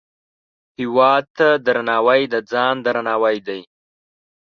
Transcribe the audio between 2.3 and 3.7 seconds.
د ځان درناوی دی